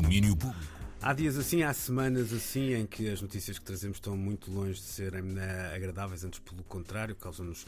Domínio 0.00 0.36
Público. 0.36 0.76
Há 1.00 1.12
dias 1.12 1.36
assim, 1.36 1.62
há 1.62 1.72
semanas 1.72 2.32
assim, 2.32 2.74
em 2.74 2.86
que 2.86 3.08
as 3.08 3.22
notícias 3.22 3.58
que 3.58 3.64
trazemos 3.64 3.98
estão 3.98 4.16
muito 4.16 4.50
longe 4.50 4.74
de 4.74 4.86
serem 4.86 5.22
uh, 5.22 5.74
agradáveis, 5.74 6.24
antes 6.24 6.40
pelo 6.40 6.62
contrário, 6.64 7.14
causam-nos 7.14 7.66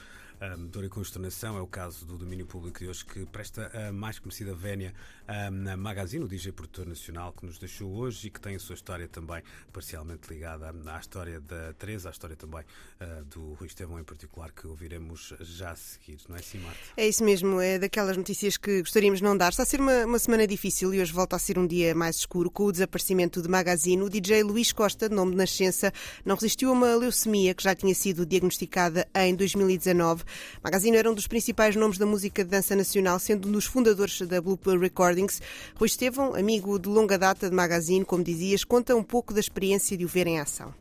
dor 0.71 0.85
e 0.85 0.88
consternação. 0.88 1.56
É 1.56 1.61
o 1.61 1.67
caso 1.67 2.06
do 2.06 2.17
domínio 2.17 2.46
público 2.46 2.79
de 2.79 2.88
hoje, 2.88 3.04
que 3.04 3.27
presta 3.27 3.71
a 3.74 3.92
mais 3.92 4.19
conhecida 4.19 4.54
vénia 4.54 4.95
uh, 5.29 5.51
na 5.51 5.76
Magazine, 5.76 6.24
o 6.24 6.29
DJ 6.29 6.53
produtor 6.53 6.87
nacional, 6.87 7.33
que 7.33 7.45
nos 7.45 7.58
deixou 7.58 7.92
hoje 7.92 8.29
e 8.29 8.30
que 8.30 8.40
tem 8.40 8.54
a 8.54 8.58
sua 8.58 8.74
história 8.74 9.08
também 9.08 9.43
parcialmente 9.72 10.29
ligada 10.29 10.72
à 10.87 10.98
história 10.98 11.40
da 11.40 11.72
Teresa, 11.74 12.08
à 12.08 12.12
história 12.12 12.37
também 12.37 12.61
uh, 12.61 13.24
do 13.24 13.54
Rui 13.54 13.66
Estevão 13.66 13.98
em 13.98 14.04
particular, 14.04 14.53
que 14.53 14.66
ouviremos 14.66 15.35
já 15.40 15.72
a 15.72 15.76
seguir, 15.76 16.19
não 16.29 16.37
é 16.37 16.41
assim, 16.41 16.59
Marta? 16.59 16.79
É 16.97 17.09
isso 17.09 17.25
mesmo, 17.25 17.61
é 17.61 17.79
daquelas 17.79 18.16
notícias 18.16 18.57
que 18.57 18.80
gostaríamos 18.80 19.20
não 19.20 19.37
dar. 19.37 19.51
Está 19.51 19.65
a 19.65 19.66
ser 19.66 19.80
uma, 19.80 20.05
uma 20.05 20.19
semana 20.19 20.47
difícil 20.47 20.95
e 20.95 21.01
hoje 21.01 21.12
volta 21.12 21.37
a 21.37 21.39
ser 21.39 21.59
um 21.59 21.66
dia 21.66 21.95
mais 21.95 22.16
escuro 22.16 22.51
com 22.51 22.65
o 22.65 22.73
desaparecimento 22.73 23.43
do 23.43 23.48
Magazine, 23.48 24.02
o 24.02 24.09
DJ 24.09 24.43
Luís 24.43 24.73
Costa, 24.73 25.09
de 25.09 25.15
nome 25.15 25.33
de 25.33 25.37
nascença, 25.39 25.93
não 26.25 26.34
resistiu 26.34 26.70
a 26.70 26.73
uma 26.73 26.95
leucemia 26.95 27.55
que 27.55 27.62
já 27.62 27.75
tinha 27.75 27.95
sido 27.95 28.25
diagnosticada 28.25 29.07
em 29.15 29.34
2019. 29.34 30.27
Magazine 30.62 30.96
era 30.96 31.10
um 31.10 31.14
dos 31.14 31.27
principais 31.27 31.77
nomes 31.77 31.98
da 31.98 32.06
música 32.06 32.45
de 32.45 32.50
dança 32.50 32.74
nacional, 32.74 33.18
sendo 33.18 33.48
um 33.48 33.52
dos 33.52 33.64
fundadores 33.64 34.20
da 34.23 34.41
Blooper 34.41 34.78
Recordings. 34.78 35.41
Rui 35.77 35.87
Estevão, 35.87 36.34
amigo 36.34 36.78
de 36.78 36.88
longa 36.88 37.18
data 37.18 37.48
de 37.48 37.54
Magazine, 37.54 38.04
como 38.04 38.23
dizias, 38.23 38.64
conta 38.64 38.95
um 38.95 39.02
pouco 39.02 39.34
da 39.34 39.41
experiência 39.41 39.96
de 39.96 40.04
o 40.04 40.09
ver 40.09 40.27
em 40.27 40.41
ação 40.41 40.73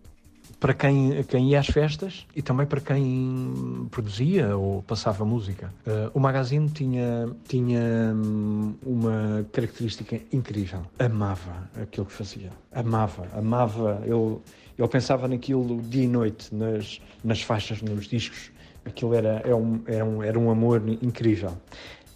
para 0.60 0.74
quem, 0.74 1.24
quem 1.24 1.52
ia 1.52 1.60
às 1.60 1.68
festas 1.68 2.26
e 2.36 2.42
também 2.42 2.66
para 2.66 2.82
quem 2.82 3.88
produzia 3.92 4.56
ou 4.56 4.82
passava 4.84 5.24
música. 5.24 5.72
Uh, 5.86 6.12
o 6.14 6.20
magazine 6.20 6.70
tinha, 6.70 7.30
tinha 7.48 8.14
hum, 8.16 8.74
uma 8.84 9.46
característica 9.52 10.20
incrível. 10.32 10.84
Amava 10.98 11.70
aquilo 11.80 12.06
que 12.06 12.14
fazia. 12.14 12.50
Amava, 12.72 13.28
amava. 13.34 14.02
Eu, 14.06 14.42
eu 14.78 14.88
pensava 14.88 15.28
naquilo 15.28 15.82
dia 15.82 16.04
e 16.04 16.08
noite, 16.08 16.54
nas, 16.54 17.02
nas 17.24 17.42
faixas, 17.42 17.82
nos 17.82 18.08
discos. 18.08 18.52
Aquilo 18.88 19.14
era, 19.14 19.42
era, 19.44 19.56
um, 19.56 19.82
era, 19.86 20.06
um, 20.06 20.24
era 20.24 20.40
um 20.40 20.50
amor 20.50 20.82
incrível. 21.02 21.52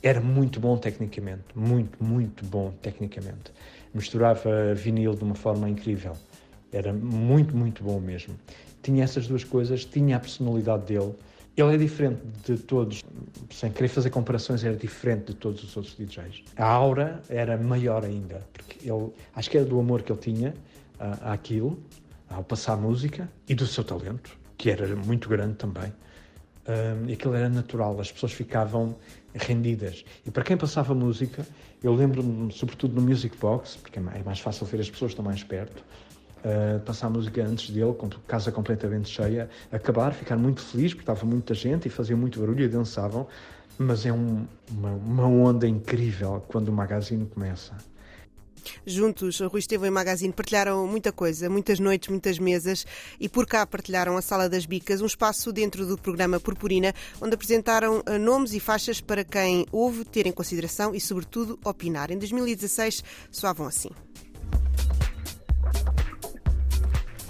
Era 0.02 0.22
muito 0.22 0.59
bom 0.59 0.78
tecnicamente, 0.78 1.44
muito, 1.53 2.02
muito 2.02 2.45
bom 2.45 2.72
tecnicamente. 2.81 3.52
Misturava 3.94 4.73
vinil 4.73 5.13
de 5.13 5.23
uma 5.23 5.36
forma 5.36 5.69
incrível. 5.69 6.13
Era 6.72 6.94
muito, 6.94 7.55
muito 7.55 7.83
bom 7.83 8.00
mesmo. 8.00 8.36
Tinha 8.81 9.03
essas 9.03 9.28
duas 9.28 9.44
coisas, 9.44 9.83
tinha 9.83 10.16
a 10.16 10.19
personalidade 10.19 10.86
dele. 10.86 11.13
Ele 11.58 11.75
é 11.75 11.78
diferente 11.78 12.22
de 12.45 12.58
todos, 12.58 13.03
sem 13.52 13.69
querer 13.69 13.89
fazer 13.89 14.09
comparações, 14.09 14.63
era 14.63 14.75
diferente 14.75 15.25
de 15.25 15.33
todos 15.35 15.61
os 15.61 15.75
outros 15.75 15.95
DJs. 15.97 16.44
A 16.56 16.66
aura 16.66 17.22
era 17.28 17.58
maior 17.58 18.06
ainda, 18.06 18.41
porque 18.53 18.89
ele, 18.89 19.09
acho 19.35 19.50
que 19.50 19.58
era 19.58 19.66
do 19.66 19.78
amor 19.78 20.02
que 20.02 20.13
ele 20.13 20.22
tinha 20.22 20.52
uh, 21.00 21.30
àquilo, 21.30 21.78
ao 22.30 22.44
passar 22.44 22.78
música, 22.78 23.30
e 23.50 23.53
do 23.53 23.67
seu 23.67 23.83
talento, 23.83 24.31
que 24.58 24.72
era 24.72 24.95
muito 24.95 25.28
grande 25.28 25.56
também. 25.56 25.91
Um, 26.67 27.09
e 27.09 27.13
aquilo 27.13 27.33
era 27.33 27.49
natural, 27.49 27.99
as 27.99 28.11
pessoas 28.11 28.33
ficavam 28.33 28.95
rendidas. 29.33 30.05
E 30.25 30.31
para 30.31 30.43
quem 30.43 30.55
passava 30.55 30.93
música, 30.93 31.45
eu 31.83 31.93
lembro-me, 31.93 32.51
sobretudo 32.51 32.93
no 32.93 33.01
Music 33.01 33.35
Box, 33.37 33.77
porque 33.77 33.97
é, 33.99 34.01
é 34.01 34.23
mais 34.23 34.39
fácil 34.39 34.65
ver 34.67 34.79
as 34.79 34.89
pessoas 34.89 35.11
estão 35.11 35.25
mais 35.25 35.43
perto, 35.43 35.83
uh, 36.45 36.79
passar 36.81 37.09
música 37.09 37.43
antes 37.43 37.69
dele, 37.71 37.93
com 37.93 38.09
casa 38.27 38.51
completamente 38.51 39.09
cheia, 39.09 39.49
acabar, 39.71 40.13
ficar 40.13 40.37
muito 40.37 40.61
feliz, 40.61 40.93
porque 40.93 41.03
estava 41.03 41.25
muita 41.25 41.53
gente 41.53 41.87
e 41.87 41.89
fazia 41.89 42.15
muito 42.15 42.39
barulho 42.39 42.63
e 42.63 42.67
dançavam, 42.67 43.27
mas 43.77 44.05
é 44.05 44.13
um, 44.13 44.45
uma, 44.69 44.91
uma 44.91 45.27
onda 45.27 45.67
incrível 45.67 46.43
quando 46.47 46.69
o 46.69 46.73
magazine 46.73 47.25
começa. 47.25 47.75
Juntos, 48.85 49.39
Rui 49.39 49.59
Estevão 49.59 49.87
e 49.87 49.91
Magazine 49.91 50.33
partilharam 50.33 50.85
muita 50.87 51.11
coisa, 51.11 51.49
muitas 51.49 51.79
noites, 51.79 52.09
muitas 52.09 52.39
mesas 52.39 52.85
e 53.19 53.27
por 53.27 53.45
cá 53.45 53.65
partilharam 53.65 54.17
a 54.17 54.21
Sala 54.21 54.49
das 54.49 54.65
Bicas, 54.65 55.01
um 55.01 55.05
espaço 55.05 55.51
dentro 55.51 55.85
do 55.85 55.97
programa 55.97 56.39
Purpurina, 56.39 56.93
onde 57.21 57.33
apresentaram 57.33 58.03
eh, 58.05 58.17
nomes 58.17 58.53
e 58.53 58.59
faixas 58.59 59.01
para 59.01 59.23
quem 59.23 59.66
ouve 59.71 60.05
ter 60.05 60.27
em 60.27 60.31
consideração 60.31 60.94
e, 60.94 61.01
sobretudo, 61.01 61.59
opinar. 61.63 62.11
Em 62.11 62.17
2016 62.17 63.03
soavam 63.31 63.67
assim. 63.67 63.89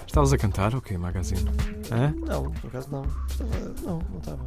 Estavas 0.06 0.32
a 0.32 0.36
cantar 0.36 0.74
ou 0.74 0.78
okay, 0.78 0.92
quê, 0.92 0.98
Magazine? 0.98 1.50
Hã? 1.90 2.14
Não, 2.26 2.50
por 2.50 2.68
acaso 2.68 2.90
não. 2.90 3.02
Estava... 3.30 3.74
Não, 3.82 3.98
não 3.98 4.18
estava. 4.18 4.46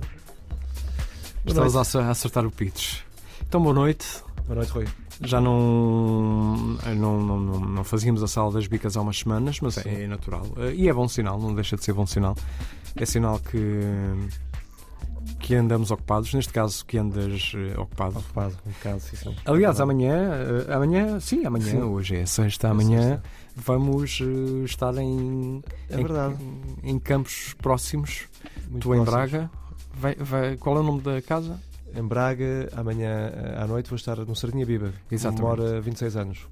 Estavas 1.44 1.96
a 1.96 2.10
acertar 2.12 2.46
o 2.46 2.52
pitch. 2.52 3.02
Então, 3.48 3.62
boa 3.62 3.74
noite. 3.74 4.24
Boa 4.46 4.56
noite, 4.56 4.72
Rui. 4.72 4.88
Já 5.22 5.42
não, 5.42 6.78
não, 6.96 7.20
não, 7.22 7.60
não, 7.60 7.84
fazíamos 7.84 8.22
a 8.22 8.28
sala 8.28 8.52
das 8.52 8.68
bicas 8.68 8.96
há 8.96 9.02
umas 9.02 9.18
semanas, 9.18 9.60
mas 9.60 9.78
é, 9.78 10.04
é 10.04 10.08
natural. 10.08 10.46
E 10.76 10.88
é 10.88 10.94
bom 10.94 11.08
sinal, 11.08 11.40
não 11.40 11.54
deixa 11.56 11.76
de 11.76 11.84
ser 11.84 11.94
bom 11.94 12.06
sinal. 12.06 12.36
É 12.96 13.06
sinal 13.06 13.40
que 13.40 13.82
que 15.40 15.56
andamos 15.56 15.92
ocupados, 15.92 16.34
neste 16.34 16.54
caso 16.54 16.86
que 16.86 16.98
andas 16.98 17.54
uh, 17.54 17.82
ocupado. 17.82 18.20
Ocupado, 18.20 18.56
um 18.66 18.72
bocado, 18.72 19.00
sim, 19.00 19.16
sim. 19.16 19.36
Aliás, 19.46 19.80
amanhã, 19.80 20.30
uh, 20.68 20.74
amanhã, 20.74 21.20
sim, 21.20 21.46
amanhã, 21.46 21.72
sim. 21.72 21.82
hoje 21.82 22.16
é 22.16 22.26
sexta, 22.26 22.70
amanhã 22.70 23.00
é 23.00 23.10
sexta. 23.10 23.24
vamos 23.56 24.22
estar 24.66 24.96
em, 24.98 25.64
é 25.90 26.00
em, 26.00 26.92
em 26.92 27.00
campos 27.00 27.56
próximos. 27.62 28.26
Muito 28.70 28.84
tu 28.84 28.90
próximos. 28.90 29.08
em 29.08 29.12
Braga. 29.12 29.52
Vai, 29.94 30.16
vai, 30.16 30.58
qual 30.58 30.78
é 30.78 30.80
o 30.80 30.84
nome 30.84 31.02
da 31.02 31.22
casa? 31.22 31.60
Em 31.96 32.04
Braga, 32.04 32.70
amanhã 32.76 33.32
à 33.58 33.66
noite 33.66 33.90
vou 33.90 33.96
estar 33.96 34.18
no 34.18 34.36
Sardinha 34.36 34.66
Biba. 34.66 34.92
Exatamente. 35.10 35.42
Demora 35.42 35.82
26 35.82 36.16
anos. 36.18 36.48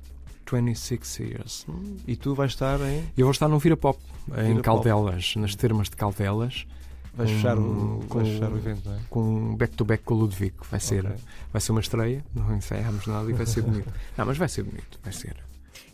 26 0.50 1.20
years. 1.20 1.66
E 2.08 2.16
tu 2.16 2.36
vais 2.36 2.52
estar 2.52 2.80
em? 2.82 3.04
Eu 3.18 3.26
vou 3.26 3.32
estar 3.32 3.48
no 3.48 3.58
Vira 3.60 3.76
Pop, 3.76 4.00
Vira 4.28 4.50
em 4.50 4.62
Caldelas, 4.62 5.36
nas 5.36 5.56
termas 5.56 5.90
de 5.90 5.96
Caldelas. 5.96 6.66
Vais 7.16 7.30
fechar, 7.30 7.58
o, 7.60 8.04
com, 8.10 8.18
vais 8.20 8.28
fechar 8.28 8.52
o 8.52 8.58
evento, 8.58 8.90
não 8.90 8.96
é? 8.96 9.00
Com 9.10 9.56
back-to-back 9.56 10.04
com 10.04 10.16
o 10.16 10.18
Ludovico. 10.18 10.66
Vai 10.70 10.80
ser, 10.80 11.06
okay. 11.06 11.18
vai 11.52 11.62
ser 11.62 11.72
uma 11.72 11.82
estreia, 11.82 12.26
não 12.34 12.56
ensaiamos 12.56 13.06
nada 13.06 13.30
e 13.30 13.34
vai 13.34 13.46
ser 13.46 13.62
bonito. 13.62 13.94
não, 14.18 14.26
mas 14.26 14.38
vai 14.38 14.50
ser 14.50 14.64
bonito, 14.64 15.00
vai 15.04 15.14
ser. 15.14 15.36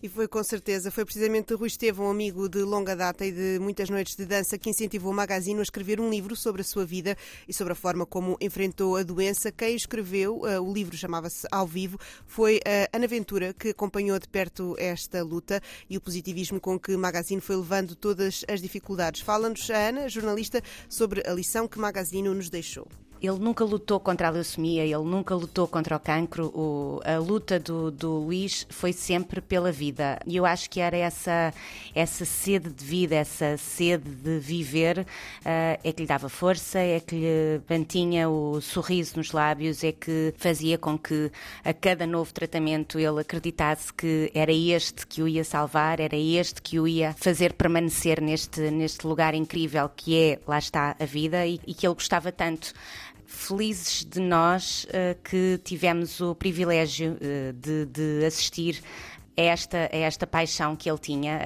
E 0.01 0.09
foi 0.09 0.27
com 0.27 0.43
certeza, 0.43 0.91
foi 0.91 1.05
precisamente 1.05 1.53
Rui 1.53 1.67
Estevão, 1.67 2.07
um 2.07 2.11
amigo 2.11 2.47
de 2.47 2.59
longa 2.59 2.95
data 2.95 3.25
e 3.25 3.31
de 3.31 3.59
muitas 3.59 3.89
noites 3.89 4.15
de 4.15 4.25
dança, 4.25 4.57
que 4.57 4.69
incentivou 4.69 5.11
o 5.11 5.15
Magazine 5.15 5.59
a 5.59 5.63
escrever 5.63 5.99
um 5.99 6.09
livro 6.09 6.35
sobre 6.35 6.61
a 6.61 6.65
sua 6.65 6.85
vida 6.85 7.17
e 7.47 7.53
sobre 7.53 7.73
a 7.73 7.75
forma 7.75 8.05
como 8.05 8.37
enfrentou 8.39 8.95
a 8.95 9.03
doença. 9.03 9.51
Quem 9.51 9.75
escreveu, 9.75 10.37
uh, 10.37 10.61
o 10.61 10.73
livro 10.73 10.95
chamava-se 10.95 11.47
Ao 11.51 11.67
Vivo, 11.67 11.97
foi 12.25 12.59
a 12.65 12.95
Ana 12.95 13.07
Ventura, 13.07 13.53
que 13.53 13.69
acompanhou 13.69 14.17
de 14.19 14.27
perto 14.27 14.75
esta 14.77 15.23
luta 15.23 15.61
e 15.89 15.97
o 15.97 16.01
positivismo 16.01 16.59
com 16.59 16.79
que 16.79 16.95
Magazine 16.95 17.41
foi 17.41 17.55
levando 17.55 17.95
todas 17.95 18.43
as 18.47 18.61
dificuldades. 18.61 19.21
Fala-nos 19.21 19.69
a 19.69 19.89
Ana, 19.89 20.09
jornalista, 20.09 20.61
sobre 20.87 21.27
a 21.27 21.33
lição 21.33 21.67
que 21.67 21.79
Magazine 21.79 22.29
nos 22.29 22.49
deixou. 22.49 22.87
Ele 23.21 23.37
nunca 23.37 23.65
lutou 23.65 23.99
contra 23.99 24.27
a 24.27 24.31
leucemia, 24.31 24.83
ele 24.83 25.03
nunca 25.03 25.35
lutou 25.35 25.67
contra 25.67 25.95
o 25.95 25.99
cancro. 25.99 26.47
O, 26.47 27.01
a 27.03 27.17
luta 27.17 27.59
do, 27.59 27.91
do 27.91 28.19
Luís 28.19 28.65
foi 28.69 28.93
sempre 28.93 29.41
pela 29.41 29.71
vida. 29.71 30.19
E 30.25 30.37
eu 30.37 30.45
acho 30.45 30.69
que 30.69 30.79
era 30.79 30.95
essa, 30.95 31.53
essa 31.93 32.23
sede 32.23 32.69
de 32.69 32.83
vida, 32.83 33.15
essa 33.15 33.57
sede 33.57 34.09
de 34.09 34.39
viver, 34.39 34.99
uh, 34.99 35.79
é 35.83 35.91
que 35.91 36.01
lhe 36.01 36.07
dava 36.07 36.29
força, 36.29 36.79
é 36.79 36.99
que 36.99 37.15
lhe 37.15 37.61
mantinha 37.69 38.29
o 38.29 38.61
sorriso 38.61 39.17
nos 39.17 39.31
lábios, 39.33 39.83
é 39.83 39.91
que 39.91 40.33
fazia 40.37 40.77
com 40.77 40.97
que 40.97 41.29
a 41.63 41.73
cada 41.73 42.07
novo 42.07 42.33
tratamento 42.33 42.97
ele 42.97 43.19
acreditasse 43.19 43.93
que 43.93 44.31
era 44.33 44.53
este 44.53 45.05
que 45.05 45.21
o 45.21 45.27
ia 45.27 45.43
salvar, 45.43 45.99
era 45.99 46.15
este 46.15 46.61
que 46.61 46.79
o 46.79 46.87
ia 46.87 47.13
fazer 47.17 47.53
permanecer 47.53 48.21
neste, 48.21 48.61
neste 48.71 49.05
lugar 49.05 49.35
incrível 49.35 49.89
que 49.93 50.17
é, 50.17 50.39
lá 50.47 50.57
está, 50.57 50.95
a 50.99 51.05
vida 51.05 51.45
e, 51.45 51.59
e 51.67 51.73
que 51.73 51.85
ele 51.85 51.93
gostava 51.93 52.31
tanto 52.31 52.73
felizes 53.29 54.03
de 54.03 54.19
nós 54.19 54.85
uh, 54.85 55.15
que 55.23 55.59
tivemos 55.63 56.19
o 56.19 56.33
privilégio 56.33 57.13
uh, 57.13 57.53
de, 57.53 57.85
de, 57.85 58.25
assistir 58.25 58.81
é 59.39 59.45
esta, 59.45 59.77
é 59.89 60.01
esta 60.01 60.27
paixão 60.27 60.75
que 60.75 60.89
ele 60.89 60.99
tinha. 60.99 61.39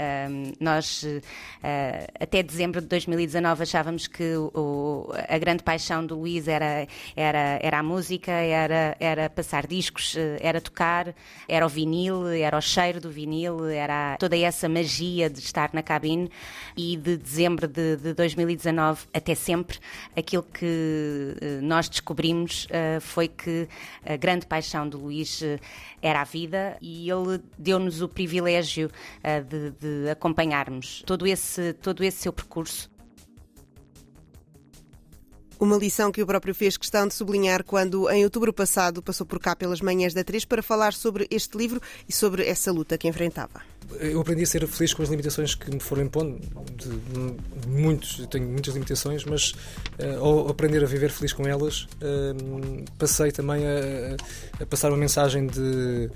nós, 0.59 1.03
uh, 1.03 1.21
até 2.19 2.41
dezembro 2.41 2.81
de 2.81 2.88
2019, 2.88 3.62
achávamos 3.62 4.07
que 4.07 4.35
o, 4.35 5.13
a 5.29 5.38
grande 5.38 5.62
paixão 5.62 6.03
do 6.03 6.19
Luís 6.19 6.47
era, 6.47 6.88
era, 7.15 7.59
era 7.62 7.79
a 7.79 7.83
música, 7.83 8.31
era, 8.31 8.97
era 9.00 9.29
passar 9.29 9.68
discos, 9.68 10.15
uh, 10.15 10.19
era 10.41 10.59
tocar, 10.59 11.13
era 11.47 11.63
o 11.63 11.69
vinil, 11.69 12.29
era 12.29 12.57
o 12.57 12.62
cheiro 12.62 13.00
do 13.00 13.12
vinil, 13.12 13.68
era 13.68 14.18
toda 14.18 14.35
essa 14.35 14.68
magia 14.68 15.29
de 15.29 15.38
estar 15.39 15.69
na 15.71 15.83
cabine. 15.83 16.31
E 16.75 16.97
de 16.97 17.15
dezembro 17.15 17.68
de, 17.68 17.97
de 17.97 18.13
2019 18.15 19.06
até 19.13 19.35
sempre, 19.35 19.77
aquilo 20.18 20.41
que 20.41 20.65
uh, 20.65 21.62
nós 21.62 21.88
descobrimos 21.88 22.68
foi 23.01 23.27
que 23.27 23.68
a 24.06 24.15
grande 24.15 24.47
paixão 24.47 24.88
do 24.88 24.97
Luís 24.97 25.44
era 26.01 26.21
a 26.21 26.23
vida 26.23 26.77
e 26.81 27.09
ele 27.09 27.41
deu 27.57 27.79
deu-nos 27.83 28.01
o 28.01 28.07
privilégio 28.07 28.88
uh, 28.88 29.44
de, 29.44 29.71
de 29.71 30.09
acompanharmos 30.09 31.03
todo 31.06 31.27
esse, 31.27 31.74
todo 31.74 32.03
esse 32.03 32.18
seu 32.18 32.33
percurso. 32.33 32.91
Uma 35.59 35.77
lição 35.77 36.12
que 36.12 36.21
o 36.21 36.25
próprio 36.25 36.53
fez 36.53 36.75
questão 36.75 37.07
de 37.07 37.13
sublinhar 37.13 37.63
quando, 37.63 38.09
em 38.09 38.24
outubro 38.24 38.51
passado, 38.51 39.01
passou 39.01 39.25
por 39.25 39.39
cá 39.39 39.56
pelas 39.56 39.80
manhãs 39.80 40.13
da 40.13 40.24
3 40.24 40.44
para 40.44 40.62
falar 40.62 40.94
sobre 40.94 41.25
este 41.31 41.57
livro 41.57 41.81
e 42.09 42.12
sobre 42.12 42.45
essa 42.45 42.71
luta 42.71 42.97
que 42.97 43.07
enfrentava. 43.07 43.62
Eu 44.00 44.19
aprendi 44.19 44.44
a 44.44 44.45
ser 44.45 44.68
feliz 44.68 44.94
com 44.94 45.03
as 45.03 45.09
limitações 45.09 45.56
que 45.56 45.71
me 45.71 45.80
foram 45.80 46.03
impondo. 46.03 46.39
De, 46.75 47.69
muitos, 47.69 48.25
tenho 48.27 48.50
muitas 48.50 48.74
limitações, 48.74 49.24
mas 49.24 49.51
uh, 50.00 50.19
ao 50.19 50.50
aprender 50.50 50.83
a 50.83 50.88
viver 50.88 51.12
feliz 51.12 51.31
com 51.31 51.47
elas, 51.47 51.83
uh, 51.83 52.83
passei 52.97 53.31
também 53.31 53.63
a, 53.65 54.62
a, 54.62 54.65
passar 54.65 54.89
uma 54.89 54.97
mensagem 54.97 55.47
de, 55.47 56.09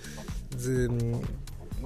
de, 0.56 0.88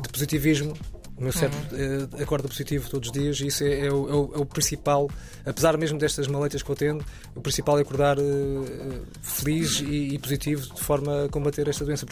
de 0.02 0.10
positivismo 0.10 0.74
o 1.22 1.24
meu 1.24 1.32
cérebro 1.32 1.60
uhum. 1.72 2.24
acorda 2.24 2.48
positivo 2.48 2.90
todos 2.90 3.10
os 3.10 3.14
dias 3.14 3.40
e 3.42 3.48
isso 3.48 3.64
é, 3.64 3.86
é, 3.86 3.92
o, 3.92 4.10
é, 4.10 4.38
o, 4.40 4.42
é, 4.42 4.46
principal, 4.46 5.08
apesar 5.46 5.78
mesmo 5.78 6.00
destas 6.00 6.28
maletas 6.28 6.64
que 6.64 6.70
eu 6.70 6.76
tendo, 6.76 7.06
o 7.36 7.42
principal 7.42 7.78
é 7.78 7.84
acordar 7.84 8.18
uh, 8.18 9.06
feliz 9.22 9.82
e, 9.82 10.16
e, 10.16 10.20
positivo 10.20 10.74
de 10.74 10.82
forma 10.82 11.26
a 11.26 11.30
combater 11.30 11.68
esta 11.68 11.86
doença. 11.86 12.08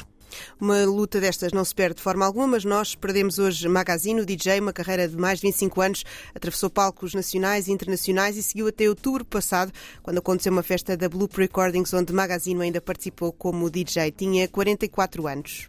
Uma 0.62 0.86
luta 0.86 1.20
destas 1.20 1.52
não 1.52 1.66
se 1.66 1.74
perde 1.74 1.96
de 1.96 2.04
forma 2.04 2.24
alguma, 2.24 2.46
mas 2.46 2.64
nós 2.64 2.94
perdemos 2.94 3.40
hoje 3.40 3.68
Magazine, 3.68 4.22
o 4.22 4.26
DJ, 4.26 4.60
uma 4.60 4.72
carreira 4.72 5.08
de 5.08 5.18
mais 5.18 5.40
de 5.40 5.48
25 5.48 5.82
anos, 5.82 6.04
atravessou 6.36 6.70
palcos 6.70 7.16
nacionais 7.16 7.68
e 7.68 7.72
internacionais 7.72 8.38
e 8.38 8.44
seguiu 8.44 8.68
até 8.68 8.88
outubro 8.88 9.26
passado, 9.26 9.72
quando 10.04 10.20
aconteceu 10.20 10.52
uma 10.52 10.62
festa 10.62 10.96
da 10.96 11.10
Bloop 11.10 11.36
Recordings, 11.36 11.92
onde 11.96 12.14
Magazine 12.14 12.62
ainda 12.62 12.80
participou 12.80 13.34
como 13.34 13.72
DJ. 13.72 14.12
Tinha 14.12 14.48
44 14.48 15.28
anos. 15.28 15.68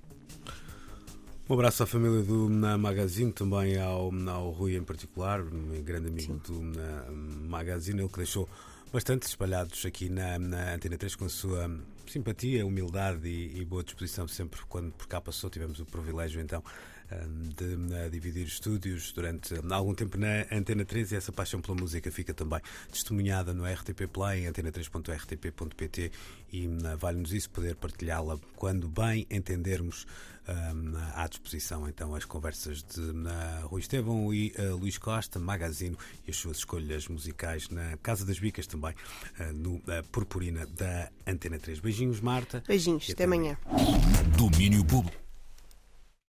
Um 1.51 1.55
abraço 1.55 1.83
à 1.83 1.87
família 1.87 2.23
do 2.23 2.49
na 2.49 2.79
Magazine, 2.79 3.33
também 3.33 3.77
ao, 3.77 4.13
ao 4.29 4.51
Rui 4.51 4.77
em 4.77 4.85
particular, 4.85 5.41
um 5.41 5.83
grande 5.83 6.07
amigo 6.07 6.35
Sim. 6.35 6.41
do 6.47 6.63
na 6.63 7.11
Magazine, 7.11 7.99
ele 7.99 8.09
que 8.09 8.19
deixou 8.19 8.49
bastante 8.93 9.25
espalhados 9.25 9.85
aqui 9.85 10.09
na, 10.09 10.39
na 10.39 10.75
Antena 10.75 10.97
3 10.97 11.17
com 11.17 11.25
a 11.25 11.29
sua 11.29 11.69
simpatia, 12.07 12.65
humildade 12.65 13.29
e, 13.29 13.59
e, 13.59 13.65
boa 13.65 13.83
disposição. 13.83 14.29
Sempre 14.29 14.61
quando 14.69 14.93
por 14.93 15.09
cá 15.09 15.21
passou, 15.21 15.51
tivemos 15.51 15.81
o 15.81 15.85
privilégio 15.85 16.41
então 16.41 16.63
de, 17.57 17.77
de 17.77 18.11
dividir 18.11 18.47
estúdios 18.47 19.13
durante 19.13 19.55
algum 19.71 19.95
tempo 19.95 20.17
na 20.17 20.47
Antena 20.53 20.85
3 20.85 21.13
e 21.13 21.17
essa 21.17 21.33
paixão 21.33 21.61
pela 21.61 21.77
música 21.77 22.11
fica 22.11 22.33
também 22.33 22.61
testemunhada 22.91 23.53
no 23.53 23.65
RTP 23.65 24.07
Play, 24.13 24.45
em 24.45 24.51
antena3.rtp.pt 24.51 26.13
e 26.53 26.69
vale-nos 26.99 27.33
isso 27.33 27.51
poder 27.51 27.77
partilhá-la 27.77 28.39
quando 28.57 28.89
bem 28.89 29.27
entendermos 29.31 30.07
um, 30.49 30.97
à 31.15 31.27
disposição 31.29 31.89
então 31.89 32.15
as 32.15 32.25
conversas 32.25 32.83
de 32.83 33.01
uh, 33.01 33.67
Rui 33.67 33.81
Estevão 33.81 34.33
e 34.35 34.53
uh, 34.59 34.77
Luís 34.77 34.99
Costa, 34.99 35.39
Magazino 35.39 35.97
e 36.27 36.31
as 36.31 36.37
suas 36.37 36.59
escolhas 36.59 37.07
musicais 37.09 37.69
na 37.69 37.97
Casa 37.99 38.25
das 38.25 38.39
Bicas 38.39 38.67
também, 38.67 38.93
uh, 38.93 39.53
no 39.53 39.81
Purpurina 40.11 40.67
da 40.67 41.11
Antena 41.27 41.59
3. 41.59 41.81
Beijinhos, 41.81 42.21
Marta. 42.21 42.63
Beijinhos, 42.67 43.05
até, 43.05 43.13
até 43.13 43.25
amanhã. 43.25 43.57
Domínio 44.37 44.85
Público. 44.85 45.30